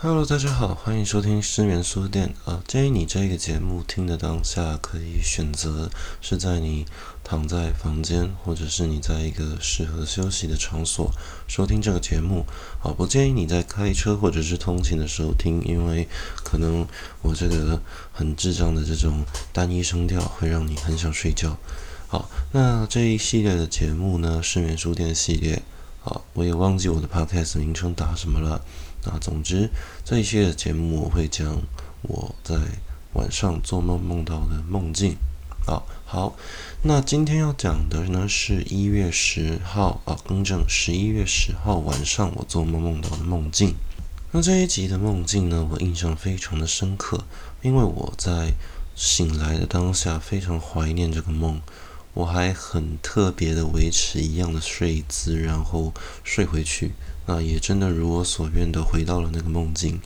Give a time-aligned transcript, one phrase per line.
[0.00, 2.32] Hello，大家好，欢迎收听失眠书店。
[2.44, 5.90] 啊，建议你这个节目听的当下，可以选择
[6.20, 6.86] 是在你
[7.24, 11.10] 躺在房间，或者是你在一个适合休息的场所
[11.48, 12.46] 收听这个节目。
[12.80, 16.06] 啊，不建议你在开车或者是通勤的时候听，因为
[16.44, 16.86] 可能
[17.20, 21.58] 我这个很智障的这种单一声调会让你很想睡觉。
[22.06, 25.60] 好，那这一系列的节目呢，失眠书店系列。
[26.00, 28.62] 好，我也忘记我的 podcast 名称打什么了。
[29.10, 29.70] 那总之，
[30.04, 31.62] 这一系列节目我会讲
[32.02, 32.56] 我在
[33.14, 35.16] 晚上做梦梦到的梦境。
[35.66, 36.36] 啊，好，
[36.82, 43.74] 那今天要讲的呢是一月十号啊，更正十一月十号晚上我做梦梦到的梦境。
[44.32, 47.24] 那这一集的梦境呢，我印象非常的深刻，
[47.62, 48.52] 因为我在
[48.94, 51.60] 醒来的当下非常怀念这个梦，
[52.12, 55.94] 我还很特别的维持一样的睡姿，然后
[56.24, 56.92] 睡回去。
[57.28, 60.00] 那也真的如我所愿的回到了那个梦境。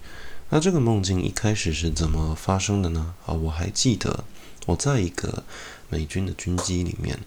[0.51, 3.15] 那这个梦境一开始是怎么发生的呢？
[3.25, 4.25] 啊，我还记得
[4.67, 5.45] 我在一个
[5.89, 7.21] 美军的军机里面。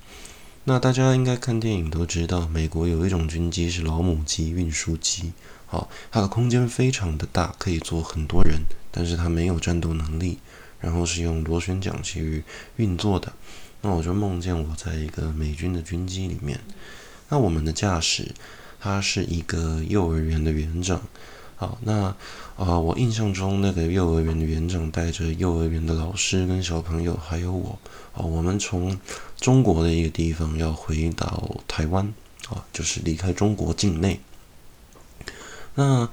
[0.66, 5.32] 那大家应该看电影都知道，美国有一种军机是老母机运输机。
[5.66, 10.40] 好，它的空间非常的大，可以坐很多人，但是它没有战斗能力，
[10.82, 12.44] 然后是用螺旋桨去
[12.76, 13.32] 运作的。
[13.82, 16.60] 那我就梦见我在一个美军的军机里面。
[17.30, 18.34] 那我们的驾驶。
[18.86, 21.02] 他是一个幼儿园的园长，
[21.56, 22.16] 好，那啊、
[22.56, 27.80] 呃，我印象中那个幼儿园的园长带着幼儿园的老师跟小朋友，还有我，
[28.14, 28.96] 啊，我们从
[29.40, 32.14] 中国的一个地方要回到台湾，
[32.50, 34.20] 啊，就是离开中国境内。
[35.74, 36.08] 那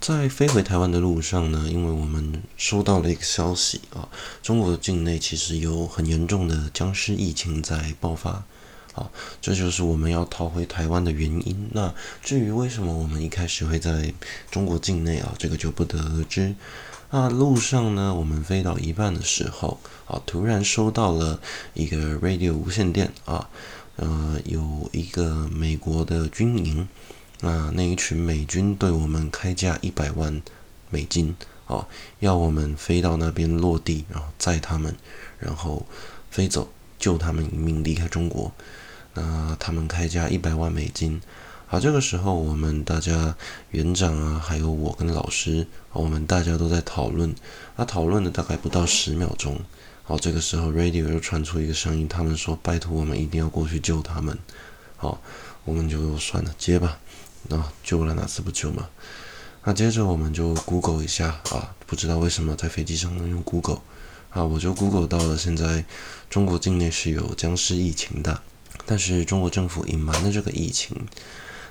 [0.00, 4.08] 在飞回台湾的路上呢，因为我们收到了一个消息啊，
[4.44, 8.44] 中国境内其实有很严重的僵尸疫情在爆发。
[8.92, 11.68] 好，这就是我们要逃回台湾的原因。
[11.72, 14.12] 那至于为什么我们一开始会在
[14.50, 16.54] 中国境内啊，这个就不得而知。
[17.10, 21.40] 那路上呢，我们飞到一半的时候，啊，突然收到了
[21.74, 23.48] 一个 radio 无线电啊，
[23.96, 26.88] 呃，有一个美国的军营，
[27.40, 30.40] 那那一群美军对我们开价一百万
[30.88, 31.34] 美金，
[31.66, 31.86] 啊，
[32.20, 34.94] 要我们飞到那边落地，然后载他们，
[35.38, 35.86] 然后
[36.30, 38.52] 飞走，救他们一命，离开中国。
[39.14, 41.20] 那他们开价一百万美金，
[41.66, 43.36] 好，这个时候我们大家
[43.70, 47.34] 园长啊，还有我跟老师，我们大家都在讨论，
[47.76, 49.60] 那讨论了大概不到十秒钟，
[50.02, 54.38] 好，这个时候 radio 又传出一个声音，他们说拜托我们一定要过去救他们，
[54.96, 55.20] 好，
[55.64, 56.98] 我们就算了，接吧，
[57.48, 58.88] 那救了哪次不救嘛？
[59.64, 63.80] 那接着我们就 Google 一下啊，不知道为什么在飞机上能用 Google，
[64.30, 65.84] 啊，我就 Google 到了现在
[66.28, 68.42] 中国境内是有僵尸疫情的。
[68.86, 71.06] 但是中国政府隐瞒了这个疫情，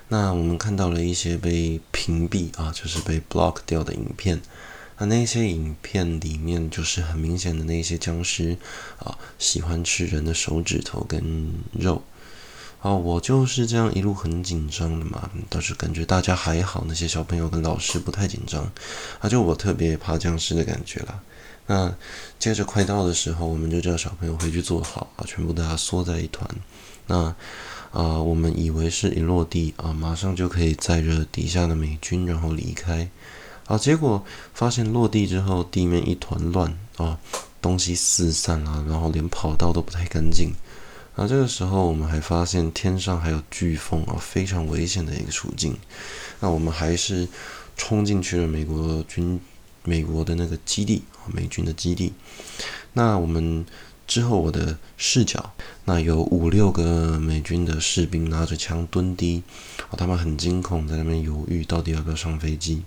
[0.08, 4.40] 那我们看到了一些被屏蔽啊，就是被 block 掉的影片，
[4.98, 8.56] 那那些影片里面就是很明显的那些僵尸
[8.98, 12.02] 啊，喜欢吃人的手指头跟肉，
[12.80, 18.70] 啊，我就是这样一路很紧张的嘛，倒是感觉大家还好，那些小朋友跟老师不太紧张，
[19.20, 21.20] 啊，就我特别怕僵尸的感觉啦。
[21.66, 21.94] 那
[22.38, 26.48] 接着快到的时候，我们就叫小朋友回去坐好啊，全部大家缩在一团。
[27.06, 27.34] 那
[27.90, 33.08] 啊、我们以为是一落地啊，马上就可以载着底下的美军然后离开，
[33.66, 34.24] 啊，结果
[34.54, 37.18] 发现落地之后地面一团乱啊，
[37.60, 40.52] 东西四散啊，然后连跑道都不太干净。
[41.16, 45.76] 啊，这个时候我们还发现天上还有飓风啊，非常危险的一个处境。
[46.40, 47.28] 那我们还是
[47.76, 49.40] 冲进去了美国军。
[49.84, 52.12] 美国的那个基地啊，美军的基地。
[52.92, 53.66] 那我们
[54.12, 55.54] 之后，我的视角，
[55.86, 59.42] 那有五六个美军的士兵拿着枪蹲低，
[59.88, 62.82] 啊，他们很惊恐，在那边犹豫到底要不要上飞机，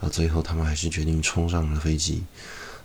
[0.00, 2.22] 啊，最后他们还是决定冲上了飞机。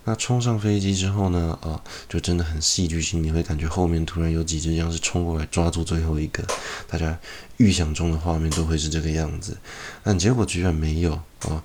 [0.04, 1.80] 那冲上飞机之后呢，啊，
[2.10, 6.44] 就真的很戏剧性，你会感觉后面突然有几只僵尸冲过来抓住最后一个，
[6.88, 7.16] 大家
[7.58, 9.56] 预想中的画面都会是这个样子，
[10.04, 11.64] 但结果居然没有啊。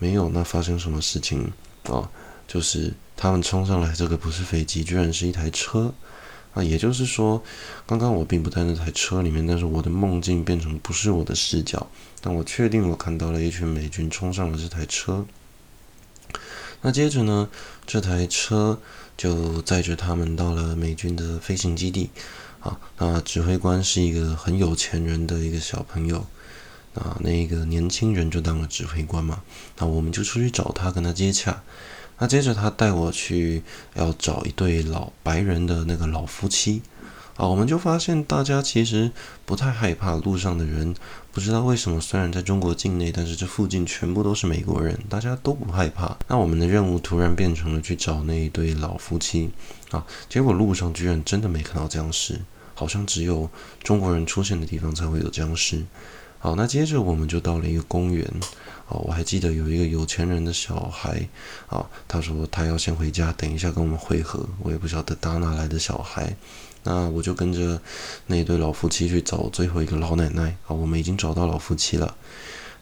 [0.00, 1.52] 没有，那发生什么事情
[1.84, 2.10] 啊？
[2.48, 2.92] 就是
[3.22, 5.92] 他们冲上来，这个不是飞机，居然是一台车
[6.54, 6.62] 啊！
[6.62, 7.42] 也就是说，
[7.86, 11.86] 刚刚我并不在那台车里面，但是我的梦境变成不是我的视角，
[12.22, 15.26] 但我确定我看到了一群美军冲上了这台车。
[16.80, 17.50] 那接着呢，
[17.84, 18.80] 这台车
[19.18, 22.08] 就载着他们到了美军的飞行基地
[22.60, 22.80] 啊。
[22.96, 26.26] 那指挥官是一个很有钱人的一个小朋友。
[26.94, 29.42] 啊，那个年轻人就当了指挥官嘛，
[29.78, 31.62] 那我们就出去找他，跟他接洽。
[32.20, 33.62] 那接着他带我去
[33.94, 36.82] 要找一对老白人的那个老夫妻，
[37.36, 39.10] 啊，我们就发现大家其实
[39.46, 40.94] 不太害怕路上的人，
[41.32, 46.14] 不知道为什么，虽然在中国境内，但是这附近全部都是美国人，大家都不害怕。
[46.28, 49.50] 那我们的任务突然变成了去找那一对老夫妻
[49.90, 52.38] 啊，结果路上居然真的没看到僵尸，
[52.74, 53.48] 好像只有
[53.82, 55.82] 中国人出现的地方才会有僵尸。
[56.42, 58.26] 好，那接着我们就到了一个公园。
[58.88, 61.28] 哦，我还记得有一个有钱人的小孩，
[61.68, 64.48] 啊，他说他要先回家，等一下跟我们会合。
[64.62, 66.34] 我也不晓得打哪来的小孩。
[66.82, 67.80] 那我就跟着
[68.26, 70.56] 那一对老夫妻去找最后一个老奶奶。
[70.66, 72.16] 啊，我们已经找到老夫妻了。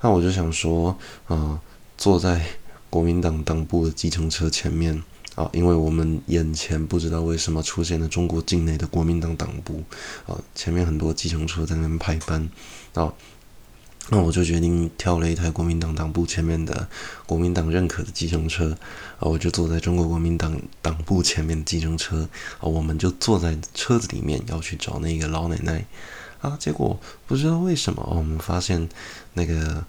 [0.01, 0.97] 那我就想说，
[1.27, 1.61] 啊，
[1.99, 2.47] 坐在
[2.89, 5.03] 国民党党部的计程车前面，
[5.35, 9.83] 啊，因为我们眼前不知道为什么出现了中国境内的国民党党部，
[10.27, 12.49] 啊，前面很多计程车在那边排班，
[12.95, 13.13] 啊。
[14.11, 16.89] 那我就决定挑了一台国民党党部前面的
[17.27, 18.71] 国民党认可的计程车，
[19.19, 22.27] 啊，我就坐在中国国民党党部前面的计程车，
[22.59, 25.85] 啊，我们就坐在车子里面要去找那个老奶奶，
[26.41, 28.89] 啊，结果不知道为什么，我们发现
[29.35, 29.85] 那个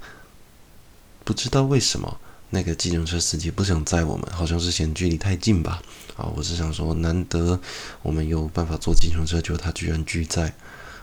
[1.24, 2.20] 不知道为什么
[2.50, 5.82] 那个计程车司机不想载我们，好像是嫌距离太近吧，
[6.18, 7.58] 啊，我是想说难得
[8.02, 10.54] 我们有办法坐计程车，结果他居然拒载。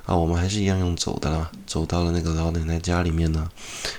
[0.06, 3.50] 啊，我们还是一样用走的啦，走到了那个老奶奶家里面呢。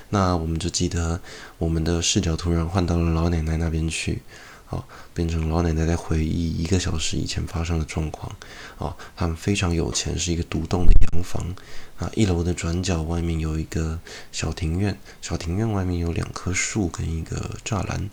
[0.08, 1.20] 那我们就记得
[1.58, 4.22] 我们的视角突然换到了老奶奶那边去，
[4.70, 4.82] 啊，
[5.12, 8.34] 变成老奶奶在回忆一个小时以前发生的状况。
[8.78, 11.44] 啊，他们非常有钱，是一个独栋的洋房。
[11.98, 13.98] 啊，一楼的转角外面有一个
[14.32, 18.08] 小庭院，小庭院外面有两棵树跟一个栅栏。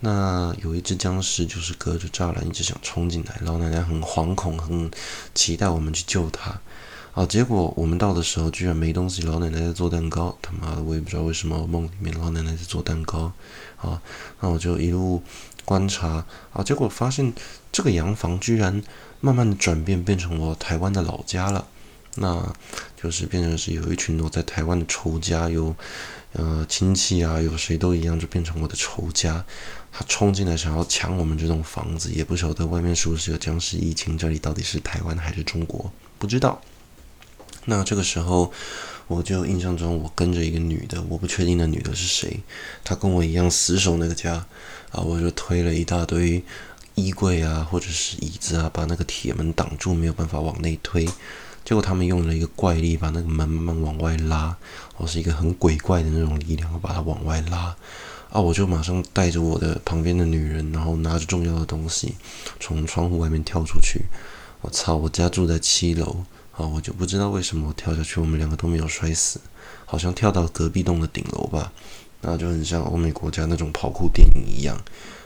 [0.00, 4.90] 那有一只僵尸就是隔着栅栏一直想冲进来，老奶奶很惶恐，很
[5.34, 6.60] 期待我们去救她。
[7.14, 10.34] 好，结果我们到的时候居然没东西，老奶奶在做蛋糕。
[10.40, 13.30] 他妈的，我也不知道为什么梦里面老奶奶在做蛋糕。
[13.76, 14.00] 啊，
[14.40, 15.22] 那我就一路
[15.66, 16.24] 观察，
[16.54, 17.30] 啊，结果发现
[17.70, 18.82] 这个洋房居然
[19.20, 21.66] 慢慢的转变，变成我台湾的老家了。
[22.14, 22.50] 那
[22.96, 25.76] 就是变成是有一群我在台湾的仇家，有
[26.32, 29.44] 呃亲戚啊，有谁都一样，就变成我的仇家。
[29.92, 36.58] 他冲进来想要抢我们这栋房子，也不晓得外面是不是有僵尸疫情，这里到底是台湾还是中国，不知道。
[37.66, 38.52] 那这个时候，
[39.06, 42.40] 我就印象中我跟着一个女的，我不确定那女的是谁，
[42.82, 44.44] 她跟我一样死守那个家，
[44.90, 46.42] 啊，我就推了一大堆
[46.94, 51.06] 衣柜啊，或者是椅子啊，把那个铁门挡住，没有办法往内推。
[51.64, 54.56] 结果他们用了一个怪力，把那个门慢慢往外拉，
[54.96, 57.76] 我是一个很鬼怪的那种力量，把它往外拉。
[58.30, 62.16] 啊，我就马上带着我的旁边的女人，然后拿着重要的东西，
[62.58, 64.00] 从窗户外面跳出去。
[64.62, 66.24] 我操，我家住在七楼。
[66.54, 69.40] 好，我就不知道为什么我跳下去，我们两个都没有摔死，
[69.86, 71.72] 好像跳到隔壁栋的顶楼吧，
[72.20, 74.76] 那就很像欧美国家那种跑酷电影一样。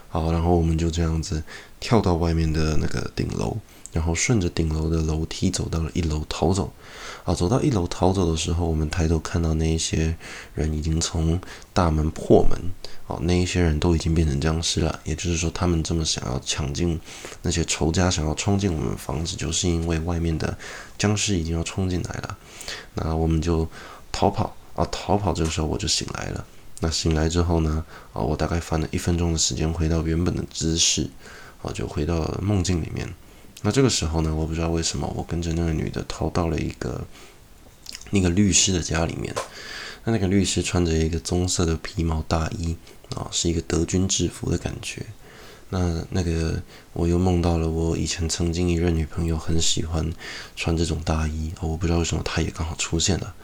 [0.07, 1.43] 好，然后我们就这样子
[1.81, 3.57] 跳到外面的那个顶楼。
[3.97, 6.71] 然后顺着顶楼的楼梯走到了一楼逃走，
[7.23, 10.15] 啊，走到一楼逃走的时候，我们抬头看到那一些
[10.53, 11.41] 人已经从
[11.73, 12.55] 大门破门，
[13.07, 14.99] 哦，那一些人都已经变成僵尸了。
[15.03, 16.99] 也就是说，他们这么想要抢进
[17.41, 20.55] 那些仇家，想要冲进我们房子，就是因为外面的
[20.99, 22.37] 僵尸已经要冲进来了。
[22.93, 23.67] 那我们就
[24.11, 25.33] 逃跑，啊，逃跑。
[25.33, 26.45] 这个时候我就醒来了。
[26.81, 27.83] 那醒来之后呢，
[28.13, 31.09] 啊，我大概翻了一分钟的时间回到原本的姿势，
[31.63, 33.11] 啊，就回到了梦境里面。
[33.63, 37.05] 那这个时候呢，我不知道为什么，我跟着那个女的逃到了一个
[38.11, 39.33] 那个律师的家里面。
[40.03, 42.77] 那那个律师穿着一个棕色的皮毛大衣
[43.15, 45.05] 啊，是一个德军制服的感觉。
[45.69, 46.61] 那那个
[46.93, 50.13] 我又梦到了我以前曾经一任女朋友很喜欢
[50.55, 53.35] 穿这种大衣，我不知道为什么她也刚好出现了。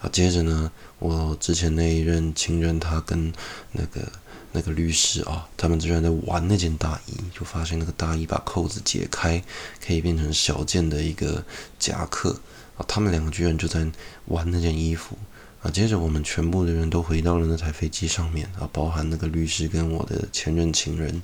[0.00, 3.32] 啊，接着呢，我之前那一任情人他跟
[3.72, 4.10] 那个。
[4.54, 9.42] 那个律师啊，他们居然在玩那件大衣，就发现那个大衣把扣子解开，
[9.84, 11.44] 可以变成小件的一个
[11.78, 12.40] 夹克
[12.78, 12.86] 啊。
[12.86, 13.84] 他们两个居然就在
[14.26, 15.18] 玩那件衣服
[15.60, 15.68] 啊。
[15.70, 21.20] 接着我们全部的人都回到了那台飞机上面啊，包含那个律师跟我的前任情人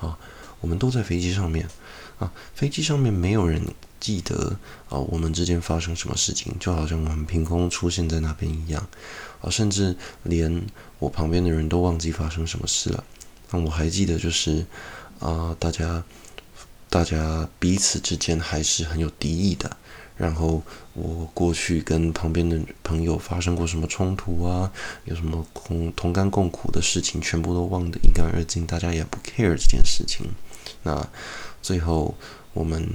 [0.00, 0.18] 啊，
[0.62, 1.68] 我们都在飞机上面
[2.18, 2.32] 啊。
[2.54, 3.62] 飞机上面没有人
[4.00, 4.56] 记得
[4.88, 8.88] 啊，我们之间发生什么事情，就好像我们凭空出现在那边一样
[9.40, 10.66] 啊，甚至连。
[11.00, 13.02] 我旁边的人都忘记发生什么事了，
[13.50, 14.66] 那我还记得就是，
[15.18, 16.04] 啊、大家，
[16.90, 19.74] 大家彼此之间还是很有敌意的。
[20.18, 24.70] 然后我过去跟旁边的朋友发生过什么冲突啊，
[25.06, 30.26] 有什么同同甘共苦的事情，全部都忘得一干二净，大家也不 care 这件事情。
[30.82, 31.08] 那
[31.62, 32.14] 最后
[32.52, 32.86] 我们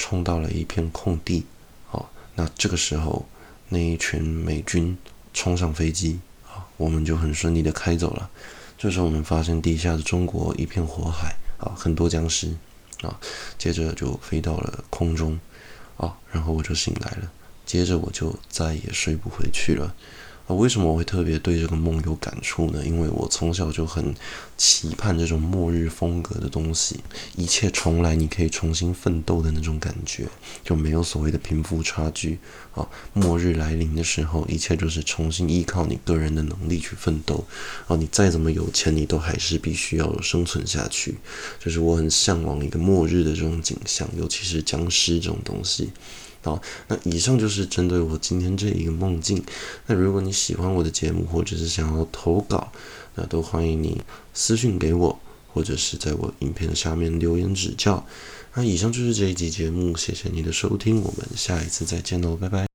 [0.00, 1.44] 冲到了一片空地，
[1.86, 3.28] 好，那这个时候
[3.68, 4.96] 那一群美军
[5.34, 6.18] 冲上飞机。
[6.48, 8.30] 啊我们就很顺利的开走了。
[8.78, 12.56] 这时候我们发现地下的中国一片火海啊，很多僵尸
[13.02, 13.20] 啊。
[13.58, 15.38] 接着就飞到了空中
[15.98, 17.30] 啊，然后我就醒来了，
[17.66, 19.94] 接着我就再也睡不回去了。
[20.54, 22.84] 为什么我会特别对这个梦有感触呢？
[22.84, 24.14] 因为我从小就很
[24.56, 27.00] 期盼这种末日风格的东西，
[27.36, 30.26] 一切重来，你可以重新奋斗的那种感觉，
[30.64, 32.38] 就没有所谓的贫富差距
[32.74, 32.86] 啊。
[33.12, 37.44] 末日来临的时候，一切就是重新依靠你个人的能力去奋斗
[37.86, 37.96] 啊。
[37.96, 41.16] 你再怎么有钱，你都还是必须要生存下去。
[41.58, 45.90] 就是我很向往一个末日的这种景象，尤其是僵尸这种东西。
[46.42, 49.42] 好，那以上就是针对我今天这一个梦境。
[49.86, 52.72] 那如果你喜欢我的节目，或者是想要投稿，
[53.14, 54.00] 那都欢迎你
[54.32, 55.18] 私信给我，
[55.52, 58.06] 或者是在我影片下面留言指教。
[58.54, 62.69] 那以上就是这一集节目，谢谢你的收听，我们下一次再见喽，拜拜。